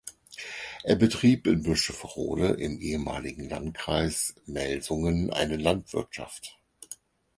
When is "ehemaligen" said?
2.79-3.47